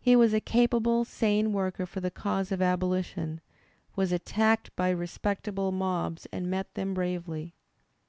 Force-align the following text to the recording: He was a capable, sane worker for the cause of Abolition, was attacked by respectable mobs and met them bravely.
He 0.00 0.16
was 0.16 0.34
a 0.34 0.40
capable, 0.40 1.04
sane 1.04 1.52
worker 1.52 1.86
for 1.86 2.00
the 2.00 2.10
cause 2.10 2.50
of 2.50 2.60
Abolition, 2.60 3.40
was 3.94 4.10
attacked 4.10 4.74
by 4.74 4.90
respectable 4.90 5.70
mobs 5.70 6.26
and 6.32 6.50
met 6.50 6.74
them 6.74 6.92
bravely. 6.92 7.54